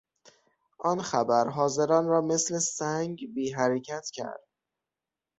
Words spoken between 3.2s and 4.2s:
بی حرکت